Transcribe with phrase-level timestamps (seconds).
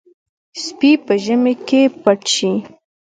[0.63, 2.53] سپي په ژمي کې پټ شي.